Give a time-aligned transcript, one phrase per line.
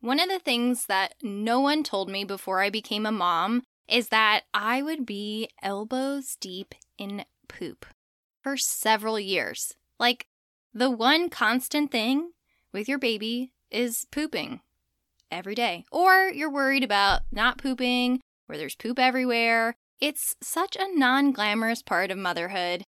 [0.00, 4.08] One of the things that no one told me before I became a mom is
[4.08, 7.84] that I would be elbows deep in poop
[8.42, 9.74] for several years.
[9.98, 10.24] Like,
[10.72, 12.30] the one constant thing
[12.72, 14.60] with your baby is pooping
[15.30, 15.84] every day.
[15.92, 19.74] Or you're worried about not pooping, where there's poop everywhere.
[20.00, 22.84] It's such a non glamorous part of motherhood.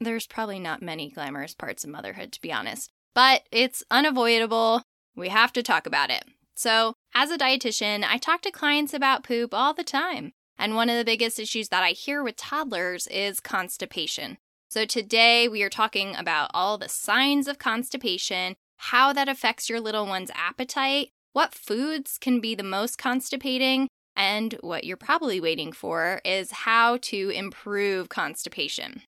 [0.00, 4.82] There's probably not many glamorous parts of motherhood, to be honest, but it's unavoidable.
[5.16, 6.24] We have to talk about it.
[6.54, 10.32] So, as a dietitian, I talk to clients about poop all the time.
[10.58, 14.38] And one of the biggest issues that I hear with toddlers is constipation.
[14.68, 19.80] So, today we are talking about all the signs of constipation, how that affects your
[19.80, 25.72] little one's appetite, what foods can be the most constipating, and what you're probably waiting
[25.72, 29.02] for is how to improve constipation.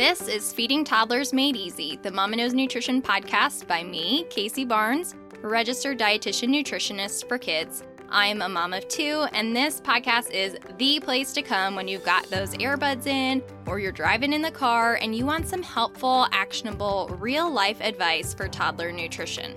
[0.00, 5.14] This is Feeding Toddlers Made Easy, the Mama Knows Nutrition podcast by me, Kacie Barnes,
[5.42, 7.84] registered dietitian nutritionist for kids.
[8.08, 12.02] I'm a mom of two, and this podcast is the place to come when you've
[12.02, 16.26] got those earbuds in or you're driving in the car and you want some helpful,
[16.32, 19.52] actionable, real life advice for toddler nutrition.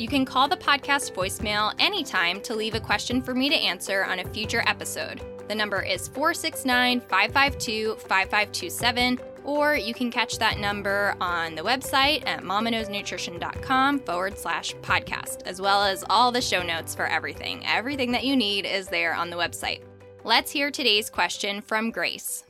[0.00, 4.04] You can call the podcast voicemail anytime to leave a question for me to answer
[4.04, 5.20] on a future episode.
[5.46, 12.26] The number is 469 552 5527 or you can catch that number on the website
[12.26, 17.64] at mamaknowsnutrition.com forward slash podcast, as well as all the show notes for everything.
[17.66, 19.82] Everything that you need is there on the website.
[20.24, 22.44] Let's hear today's question from Grace.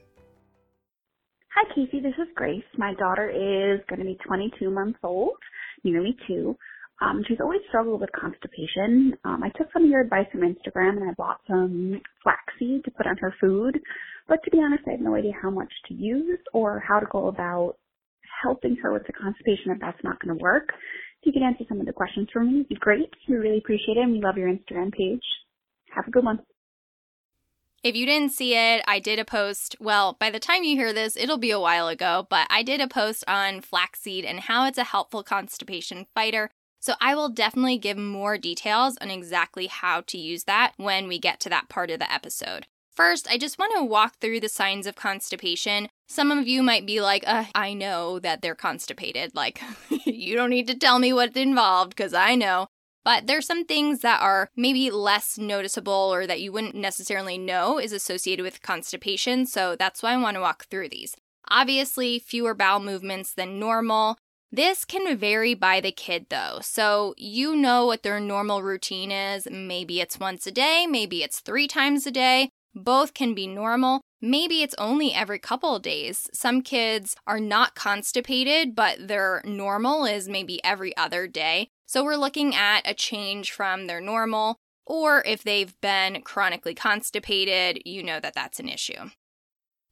[1.55, 2.03] Hi, Kacie.
[2.03, 2.65] This is Grace.
[2.77, 5.37] My daughter is going to be 22 months old,
[5.85, 6.57] nearly two.
[7.01, 9.17] Um, she's always struggled with constipation.
[9.25, 12.91] Um, I took some of your advice from Instagram and I bought some flaxseed to
[12.91, 13.79] put on her food.
[14.27, 17.07] But to be honest, I have no idea how much to use or how to
[17.07, 17.77] go about
[18.43, 20.69] helping her with the constipation if that's not going to work.
[21.21, 23.11] If you could answer some of the questions for me, it'd be great.
[23.29, 25.23] We really appreciate it and we love your Instagram page.
[25.95, 26.41] Have a good one.
[27.83, 29.77] If you didn't see it, I did a post.
[29.79, 32.81] Well, by the time you hear this, it'll be a while ago, but I did
[32.81, 36.51] a post on flaxseed and how it's a helpful constipation fighter.
[36.81, 41.19] So I will definitely give more details on exactly how to use that when we
[41.19, 42.67] get to that part of the episode.
[42.95, 45.89] First, I just want to walk through the signs of constipation.
[46.09, 49.35] Some of you might be like, uh, I know that they're constipated.
[49.35, 49.61] Like,
[50.05, 52.69] you don't need to tell me what's involved because I know.
[53.05, 57.79] But there's some things that are maybe less noticeable or that you wouldn't necessarily know
[57.79, 59.45] is associated with constipation.
[59.47, 61.15] So that's why I want to walk through these.
[61.49, 64.17] Obviously, fewer bowel movements than normal.
[64.51, 66.59] This can vary by the kid though.
[66.63, 69.49] So you know what their normal routine is.
[69.51, 72.51] Maybe it's once a day, maybe it's three times a day.
[72.75, 74.01] Both can be normal.
[74.21, 76.29] Maybe it's only every couple days.
[76.33, 81.69] Some kids are not constipated, but their normal is maybe every other day.
[81.87, 87.83] So we're looking at a change from their normal, or if they've been chronically constipated,
[87.85, 89.11] you know that that's an issue.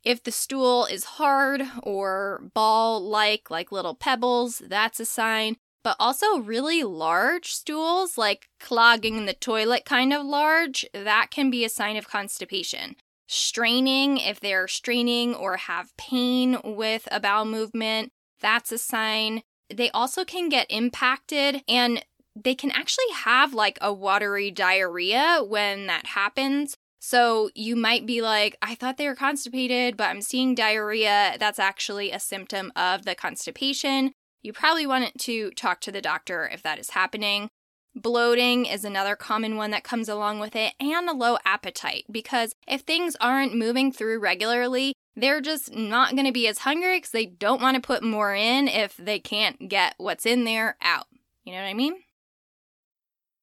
[0.03, 5.97] If the stool is hard or ball like, like little pebbles, that's a sign but
[5.98, 11.69] also really large stools, like clogging the toilet kind of large, that can be a
[11.69, 12.97] sign of constipation.
[13.26, 18.10] Straining, if they're straining or have pain with a bowel movement,
[18.41, 19.42] that's a sign.
[19.75, 22.04] They also can get impacted and
[22.37, 26.76] they can actually have like a watery diarrhea when that happens.
[27.00, 31.37] So you might be like, I thought they were constipated, but I'm seeing diarrhea.
[31.38, 34.12] That's actually a symptom of the constipation.
[34.42, 37.48] You probably want to talk to the doctor if that is happening.
[37.94, 42.54] Bloating is another common one that comes along with it, and a low appetite, because
[42.66, 47.10] if things aren't moving through regularly, they're just not going to be as hungry because
[47.10, 51.06] they don't want to put more in if they can't get what's in there out.
[51.44, 51.97] You know what I mean?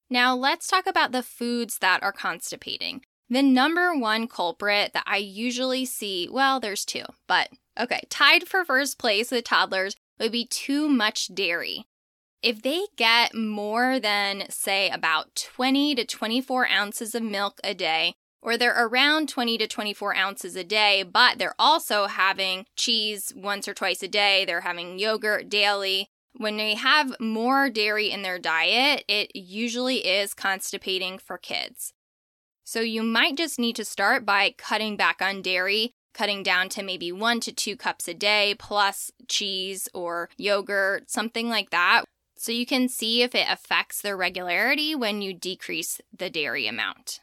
[0.09, 3.03] Now, let's talk about the foods that are constipating.
[3.29, 7.49] The number one culprit that I usually see, well, there's two, but
[7.79, 11.85] okay, tied for first place with toddlers would be too much dairy.
[12.41, 18.13] If they get more than, say, about 20 to 24 ounces of milk a day,
[18.41, 23.67] or they're around 20 to 24 ounces a day, but they're also having cheese once
[23.67, 26.07] or twice a day, they're having yogurt daily.
[26.37, 31.91] When they have more dairy in their diet, it usually is constipating for kids.
[32.63, 36.83] So you might just need to start by cutting back on dairy cutting down to
[36.83, 42.03] maybe one to two cups a day plus cheese or yogurt, something like that.
[42.35, 47.19] So you can see if it affects their regularity when you decrease the dairy amount.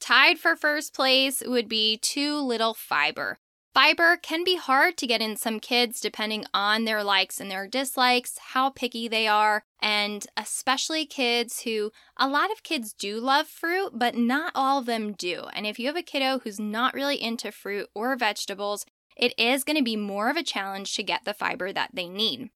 [0.00, 3.38] Tied for first place would be too little fiber.
[3.76, 7.68] Fiber can be hard to get in some kids depending on their likes and their
[7.68, 13.46] dislikes, how picky they are, and especially kids who a lot of kids do love
[13.46, 15.42] fruit, but not all of them do.
[15.52, 19.62] And if you have a kiddo who's not really into fruit or vegetables, it is
[19.62, 22.48] going to be more of a challenge to get the fiber that they need.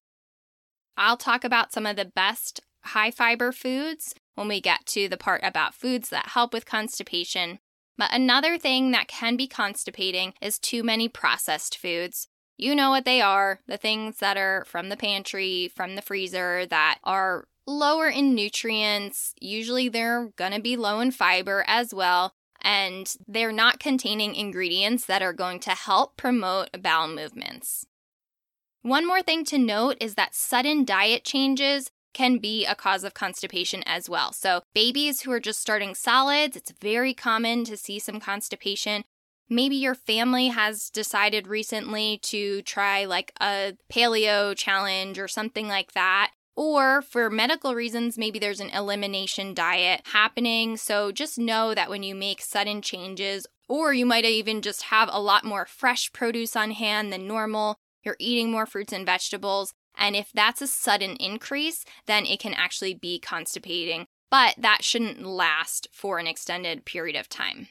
[0.97, 5.17] I'll talk about some of the best high fiber foods when we get to the
[5.17, 7.59] part about foods that help with constipation.
[8.01, 12.29] But another thing that can be constipating is too many processed foods.
[12.57, 16.65] You know what they are the things that are from the pantry, from the freezer,
[16.65, 19.35] that are lower in nutrients.
[19.39, 22.33] Usually they're going to be low in fiber as well.
[22.63, 27.85] And they're not containing ingredients that are going to help promote bowel movements.
[28.81, 33.13] One more thing to note is that sudden diet changes can be a cause of
[33.13, 34.31] constipation as well.
[34.33, 39.03] So, babies who are just starting solids, it's very common to see some constipation.
[39.49, 45.91] Maybe your family has decided recently to try like a paleo challenge or something like
[45.91, 46.31] that.
[46.55, 50.77] Or for medical reasons, maybe there's an elimination diet happening.
[50.77, 55.09] So just know that when you make sudden changes, or you might even just have
[55.11, 59.73] a lot more fresh produce on hand than normal, you're eating more fruits and vegetables,
[60.01, 65.23] and if that's a sudden increase, then it can actually be constipating, but that shouldn't
[65.23, 67.67] last for an extended period of time.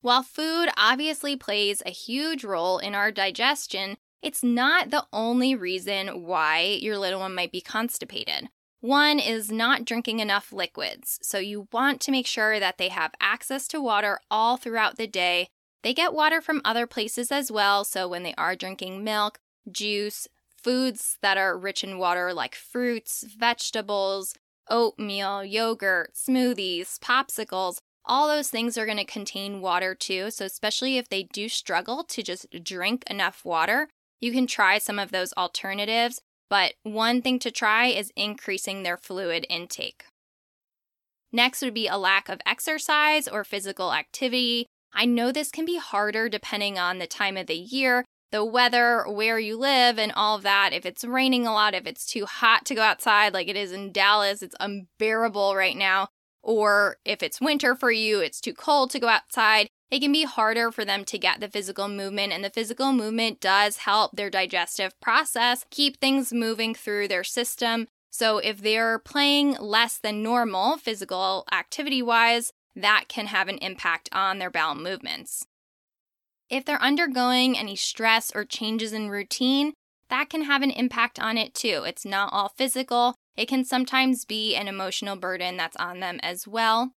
[0.00, 6.24] While food obviously plays a huge role in our digestion, it's not the only reason
[6.24, 8.48] why your little one might be constipated.
[8.80, 13.14] One is not drinking enough liquids, so you want to make sure that they have
[13.20, 15.50] access to water all throughout the day.
[15.84, 19.38] They get water from other places as well, so when they are drinking milk,
[19.70, 20.26] juice,
[20.62, 24.34] foods that are rich in water, like fruits, vegetables,
[24.68, 30.30] oatmeal, yogurt, smoothies, popsicles, all those things are going to contain water too.
[30.30, 33.88] So, especially if they do struggle to just drink enough water,
[34.20, 36.20] you can try some of those alternatives.
[36.50, 40.04] But one thing to try is increasing their fluid intake.
[41.32, 44.66] Next would be a lack of exercise or physical activity.
[44.92, 49.04] I know this can be harder depending on the time of the year, the weather,
[49.08, 50.72] where you live, and all of that.
[50.72, 53.70] If it's raining a lot, if it's too hot to go outside, like it is
[53.72, 56.08] in Dallas, it's unbearable right now.
[56.42, 59.68] Or if it's winter for you, it's too cold to go outside.
[59.90, 63.40] It can be harder for them to get the physical movement, and the physical movement
[63.40, 67.86] does help their digestive process keep things moving through their system.
[68.10, 74.08] So, if they're playing less than normal physical activity wise, that can have an impact
[74.12, 75.46] on their bowel movements.
[76.52, 79.72] If they're undergoing any stress or changes in routine,
[80.10, 81.84] that can have an impact on it too.
[81.86, 86.46] It's not all physical, it can sometimes be an emotional burden that's on them as
[86.46, 86.92] well.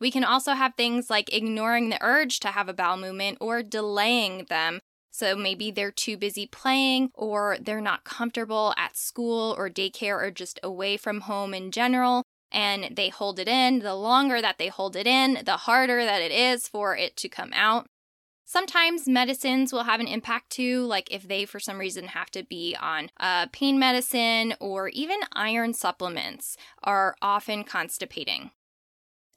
[0.00, 3.62] We can also have things like ignoring the urge to have a bowel movement or
[3.62, 4.80] delaying them.
[5.10, 10.30] So maybe they're too busy playing or they're not comfortable at school or daycare or
[10.30, 13.78] just away from home in general and they hold it in.
[13.78, 17.30] The longer that they hold it in, the harder that it is for it to
[17.30, 17.86] come out.
[18.52, 22.42] Sometimes medicines will have an impact too, like if they for some reason have to
[22.42, 28.50] be on uh, pain medicine or even iron supplements are often constipating.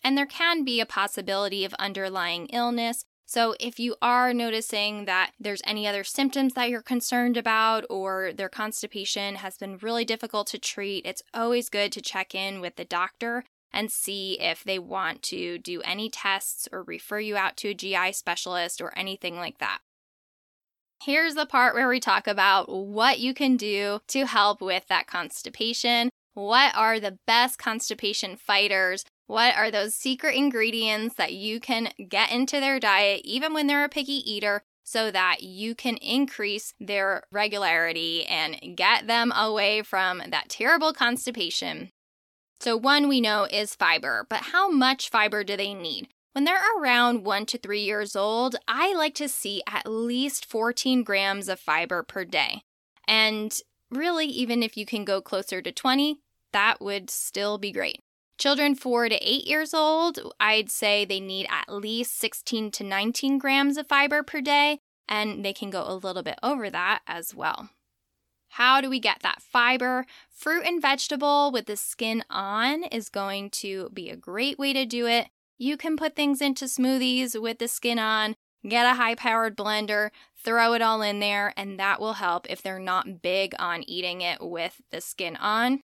[0.03, 3.05] And there can be a possibility of underlying illness.
[3.27, 8.33] So, if you are noticing that there's any other symptoms that you're concerned about or
[8.33, 12.77] their constipation has been really difficult to treat, it's always good to check in with
[12.77, 13.43] the doctor
[13.73, 17.73] and see if they want to do any tests or refer you out to a
[17.73, 19.79] GI specialist or anything like that.
[21.03, 25.07] Here's the part where we talk about what you can do to help with that
[25.07, 26.09] constipation.
[26.33, 29.03] What are the best constipation fighters?
[29.27, 33.83] What are those secret ingredients that you can get into their diet, even when they're
[33.83, 40.21] a picky eater, so that you can increase their regularity and get them away from
[40.29, 41.89] that terrible constipation
[42.63, 46.07] so, one we know is fiber, but how much fiber do they need?
[46.31, 51.03] When they're around one to three years old, I like to see at least 14
[51.03, 52.61] grams of fiber per day.
[53.05, 53.53] And
[53.91, 56.19] really, even if you can go closer to 20,
[56.53, 57.99] that would still be great.
[58.37, 63.39] Children four to eight years old, I'd say they need at least 16 to 19
[63.39, 64.79] grams of fiber per day,
[65.09, 67.71] and they can go a little bit over that as well.
[68.57, 70.05] How do we get that fiber?
[70.29, 74.85] Fruit and vegetable with the skin on is going to be a great way to
[74.85, 75.29] do it.
[75.57, 78.35] You can put things into smoothies with the skin on,
[78.67, 82.61] get a high powered blender, throw it all in there, and that will help if
[82.61, 85.81] they're not big on eating it with the skin on.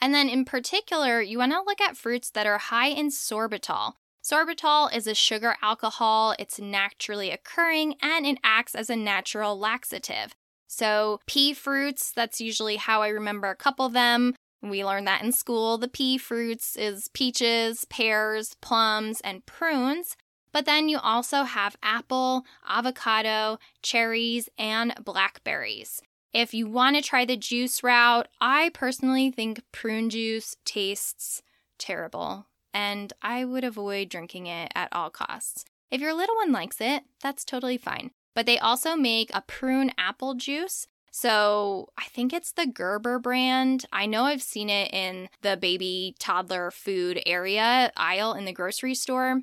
[0.00, 3.92] And then, in particular, you want to look at fruits that are high in sorbitol.
[4.24, 10.34] Sorbitol is a sugar alcohol, it's naturally occurring, and it acts as a natural laxative.
[10.76, 14.34] So, P fruits, that's usually how I remember a couple of them.
[14.60, 15.78] We learned that in school.
[15.78, 20.18] The P fruits is peaches, pears, plums, and prunes.
[20.52, 26.02] But then you also have apple, avocado, cherries, and blackberries.
[26.34, 31.40] If you want to try the juice route, I personally think prune juice tastes
[31.78, 35.64] terrible, and I would avoid drinking it at all costs.
[35.90, 38.10] If your little one likes it, that's totally fine.
[38.36, 40.86] But they also make a prune apple juice.
[41.10, 43.86] So I think it's the Gerber brand.
[43.90, 48.94] I know I've seen it in the baby toddler food area aisle in the grocery
[48.94, 49.40] store.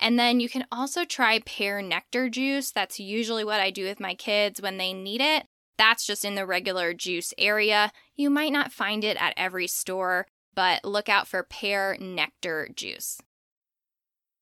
[0.00, 2.72] And then you can also try pear nectar juice.
[2.72, 5.46] That's usually what I do with my kids when they need it.
[5.78, 7.92] That's just in the regular juice area.
[8.16, 10.26] You might not find it at every store,
[10.56, 13.20] but look out for pear nectar juice.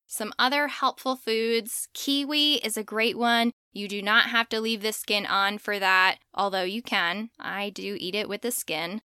[0.06, 3.52] Some other helpful foods kiwi is a great one.
[3.72, 7.30] You do not have to leave the skin on for that, although you can.
[7.38, 9.00] I do eat it with the skin.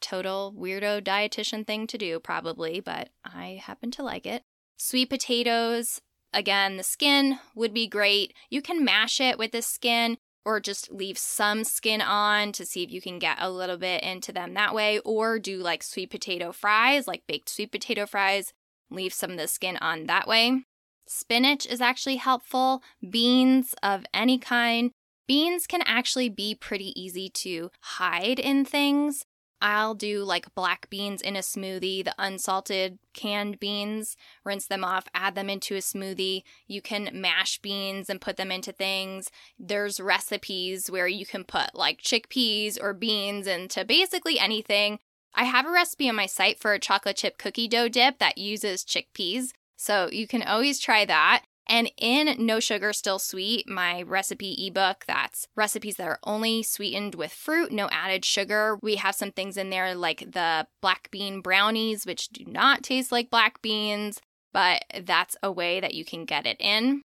[0.00, 4.42] Total weirdo dietitian thing to do, probably, but I happen to like it.
[4.76, 6.00] Sweet potatoes,
[6.32, 8.34] again, the skin would be great.
[8.50, 12.82] You can mash it with the skin or just leave some skin on to see
[12.82, 16.10] if you can get a little bit into them that way, or do like sweet
[16.10, 18.52] potato fries, like baked sweet potato fries,
[18.90, 20.64] leave some of the skin on that way.
[21.06, 24.90] Spinach is actually helpful, beans of any kind.
[25.26, 29.24] Beans can actually be pretty easy to hide in things.
[29.60, 35.06] I'll do like black beans in a smoothie, the unsalted canned beans, rinse them off,
[35.14, 36.42] add them into a smoothie.
[36.66, 39.30] You can mash beans and put them into things.
[39.58, 44.98] There's recipes where you can put like chickpeas or beans into basically anything.
[45.34, 48.36] I have a recipe on my site for a chocolate chip cookie dough dip that
[48.36, 49.52] uses chickpeas,
[49.84, 51.44] so you can always try that.
[51.66, 57.14] And in No Sugar Still Sweet, my recipe ebook, that's recipes that are only sweetened
[57.14, 58.78] with fruit, no added sugar.
[58.82, 63.12] We have some things in there like the black bean brownies, which do not taste
[63.12, 64.20] like black beans,
[64.52, 67.02] but that's a way that you can get it in.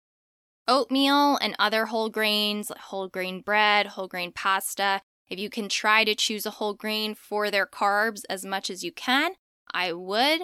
[0.67, 5.01] Oatmeal and other whole grains, whole grain bread, whole grain pasta.
[5.29, 8.83] If you can try to choose a whole grain for their carbs as much as
[8.83, 9.33] you can,
[9.73, 10.43] I would.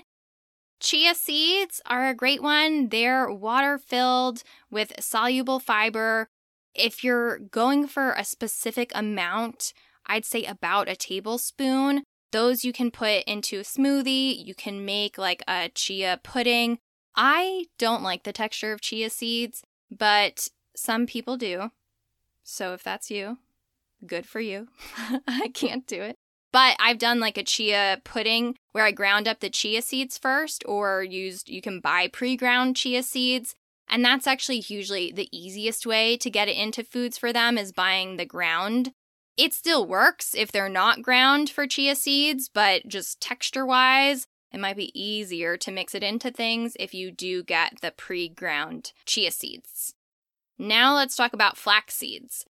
[0.82, 2.90] Chia seeds are a great one.
[2.90, 6.28] They're water filled with soluble fiber.
[6.74, 9.74] If you're going for a specific amount,
[10.08, 12.04] I'd say about a tablespoon.
[12.32, 14.44] Those you can put into a smoothie.
[14.44, 16.80] You can make like a chia pudding.
[17.16, 19.62] I don't like the texture of chia seeds,
[19.92, 21.70] but some people do.
[22.44, 23.38] So if that's you,
[24.08, 24.70] good for you.
[25.28, 26.18] I can't do it.
[26.52, 30.64] But I've done like a chia pudding where I ground up the chia seeds first,
[30.68, 33.56] or used, you can buy pre ground chia seeds.
[33.88, 37.74] And that's actually usually the easiest way to get it into foods for them is
[37.74, 38.94] buying the ground.
[39.38, 44.60] It still works if they're not ground for chia seeds, but just texture wise, it
[44.60, 48.92] might be easier to mix it into things if you do get the pre ground
[49.06, 49.96] chia seeds.
[50.58, 52.46] Now let's talk about flax seeds.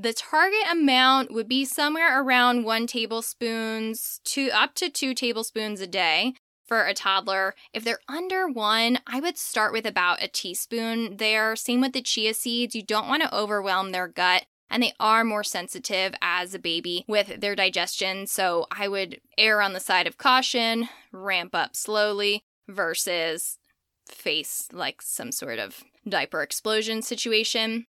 [0.00, 5.88] The target amount would be somewhere around one tablespoons to up to two tablespoons a
[5.88, 6.34] day
[6.68, 7.56] for a toddler.
[7.72, 11.56] If they're under one, I would start with about a teaspoon there.
[11.56, 12.76] Same with the chia seeds.
[12.76, 14.46] You don't want to overwhelm their gut.
[14.70, 18.28] And they are more sensitive as a baby with their digestion.
[18.28, 23.58] So I would err on the side of caution, ramp up slowly versus
[24.06, 27.86] face like some sort of diaper explosion situation.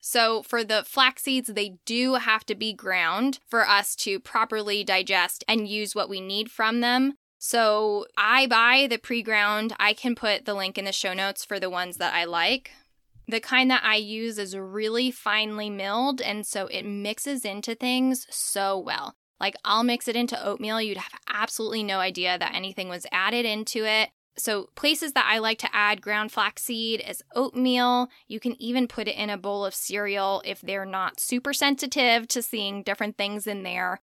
[0.00, 4.84] So, for the flax seeds, they do have to be ground for us to properly
[4.84, 7.14] digest and use what we need from them.
[7.38, 9.74] So, I buy the pre ground.
[9.78, 12.70] I can put the link in the show notes for the ones that I like.
[13.26, 18.26] The kind that I use is really finely milled, and so it mixes into things
[18.30, 19.14] so well.
[19.38, 20.80] Like, I'll mix it into oatmeal.
[20.80, 24.10] You'd have absolutely no idea that anything was added into it.
[24.38, 28.08] So, places that I like to add ground flaxseed is oatmeal.
[28.28, 32.28] You can even put it in a bowl of cereal if they're not super sensitive
[32.28, 34.00] to seeing different things in there.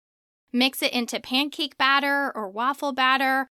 [0.52, 3.48] Mix it into pancake batter or waffle batter.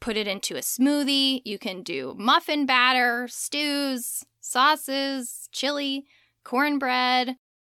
[0.00, 1.42] Put it into a smoothie.
[1.44, 6.06] You can do muffin batter, stews, sauces, chili,
[6.44, 7.36] cornbread.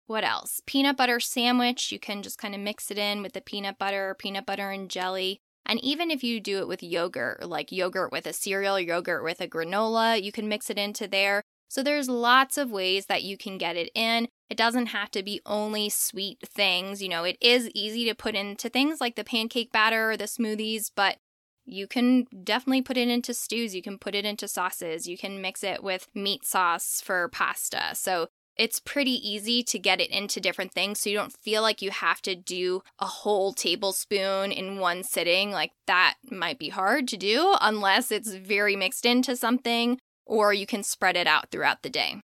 [0.08, 0.62] What else?
[0.66, 1.92] Peanut butter sandwich.
[1.92, 4.90] You can just kind of mix it in with the peanut butter, peanut butter and
[4.90, 5.42] jelly.
[5.70, 9.40] And even if you do it with yogurt, like yogurt with a cereal, yogurt with
[9.40, 11.44] a granola, you can mix it into there.
[11.68, 14.28] So there's lots of ways that you can get it in.
[14.50, 17.04] It doesn't have to be only sweet things.
[17.04, 20.24] You know, it is easy to put into things like the pancake batter or the
[20.24, 21.18] smoothies, but
[21.66, 23.76] you can definitely put it into stews.
[23.76, 25.08] You can put it into sauces.
[25.08, 27.92] You can mix it with meat sauce for pasta.
[27.94, 31.82] So it's pretty easy to get it into different things so you don't feel like
[31.82, 35.50] you have to do a whole tablespoon in one sitting.
[35.50, 40.66] Like that might be hard to do unless it's very mixed into something or you
[40.66, 42.18] can spread it out throughout the day.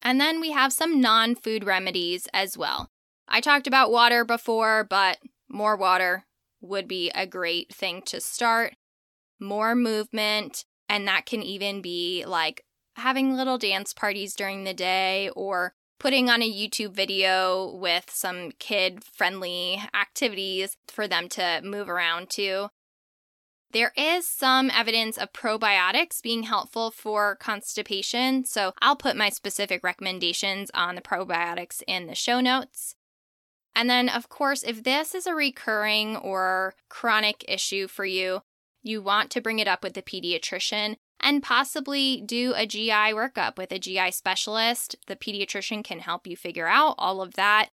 [0.00, 2.88] And then we have some non food remedies as well.
[3.26, 5.18] I talked about water before, but
[5.48, 6.26] more water
[6.60, 8.74] would be a great thing to start.
[9.40, 12.62] More movement, and that can even be like
[12.96, 18.50] having little dance parties during the day or putting on a YouTube video with some
[18.58, 22.68] kid friendly activities for them to move around to.
[23.70, 29.82] There is some evidence of probiotics being helpful for constipation, so I'll put my specific
[29.82, 32.96] recommendations on the probiotics in the show notes.
[33.74, 38.40] And then, of course, if this is a recurring or chronic issue for you,
[38.82, 43.56] you want to bring it up with the pediatrician and possibly do a GI workup
[43.56, 44.96] with a GI specialist.
[45.06, 47.68] The pediatrician can help you figure out all of that.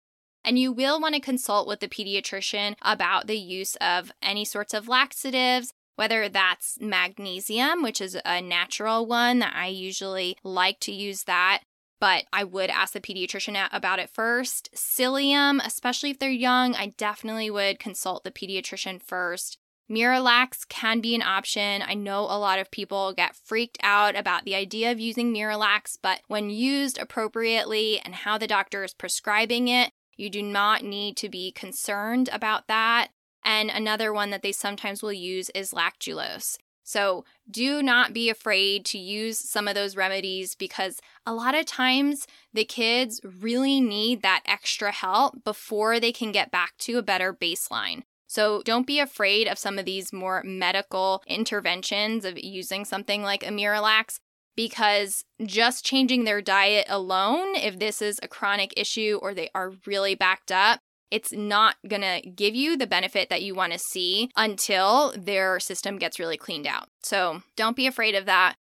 [0.43, 4.73] And you will want to consult with the pediatrician about the use of any sorts
[4.73, 10.91] of laxatives, whether that's magnesium, which is a natural one that I usually like to
[10.91, 11.61] use that.
[11.99, 14.69] But I would ask the pediatrician about it first.
[14.75, 19.57] Psyllium, especially if they're young, I definitely would consult the pediatrician first.
[19.89, 21.83] Miralax can be an option.
[21.85, 25.97] I know a lot of people get freaked out about the idea of using Miralax,
[26.01, 31.17] but when used appropriately and how the doctor is prescribing it, you do not need
[31.17, 33.09] to be concerned about that.
[33.43, 36.57] And another one that they sometimes will use is lactulose.
[36.83, 41.65] So do not be afraid to use some of those remedies because a lot of
[41.65, 47.03] times the kids really need that extra help before they can get back to a
[47.03, 48.03] better baseline.
[48.27, 53.43] So don't be afraid of some of these more medical interventions of using something like
[53.43, 54.19] a Miralax
[54.55, 59.73] because just changing their diet alone, if this is a chronic issue or they are
[59.85, 60.79] really backed up,
[61.11, 65.59] it's not going to give you the benefit that you want to see until their
[65.59, 66.87] system gets really cleaned out.
[67.03, 68.55] So don't be afraid of that.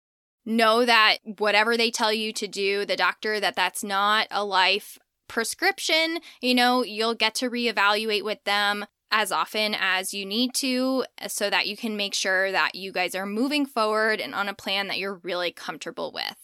[0.47, 4.99] Know that whatever they tell you to do, the doctor, that that's not a life
[5.29, 6.21] prescription.
[6.41, 11.29] You know, you'll get to reevaluate with them as often as you need to uh,
[11.29, 14.55] so that you can make sure that you guys are moving forward and on a
[14.55, 16.37] plan that you're really comfortable with.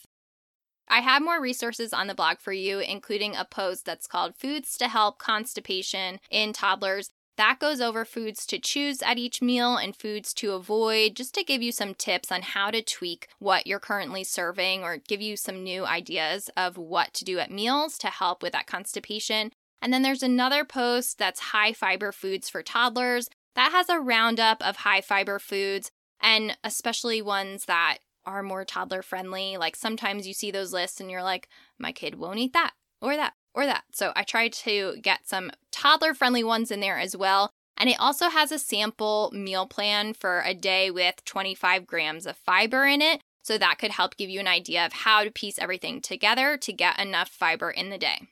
[0.88, 4.76] I have more resources on the blog for you, including a post that's called Foods
[4.78, 7.10] to Help Constipation in Toddlers.
[7.36, 11.44] That goes over foods to choose at each meal and foods to avoid, just to
[11.44, 15.36] give you some tips on how to tweak what you're currently serving or give you
[15.36, 19.50] some new ideas of what to do at meals to help with that constipation.
[19.80, 23.28] And then there's another post that's high fiber foods for toddlers.
[23.54, 29.02] That has a roundup of high fiber foods and especially ones that are more toddler
[29.02, 29.56] friendly.
[29.56, 33.16] Like sometimes you see those lists and you're like, my kid won't eat that or
[33.16, 33.84] that or that.
[33.92, 37.50] So I tried to get some toddler friendly ones in there as well.
[37.76, 42.36] And it also has a sample meal plan for a day with 25 grams of
[42.36, 43.20] fiber in it.
[43.42, 46.72] So that could help give you an idea of how to piece everything together to
[46.72, 48.28] get enough fiber in the day.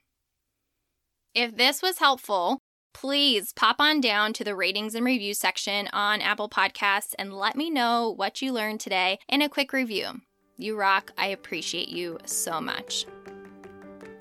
[1.34, 2.60] If this was helpful,
[2.92, 7.56] please pop on down to the ratings and review section on Apple Podcasts and let
[7.56, 10.20] me know what you learned today in a quick review.
[10.58, 11.10] You rock.
[11.18, 13.06] I appreciate you so much.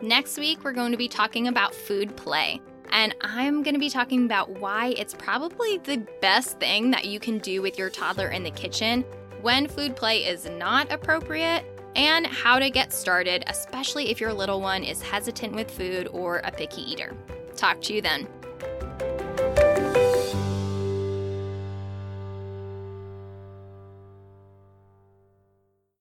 [0.01, 2.59] Next week, we're going to be talking about food play.
[2.89, 7.19] And I'm going to be talking about why it's probably the best thing that you
[7.19, 9.05] can do with your toddler in the kitchen
[9.43, 14.61] when food play is not appropriate and how to get started, especially if your little
[14.61, 17.15] one is hesitant with food or a picky eater.
[17.55, 18.27] Talk to you then.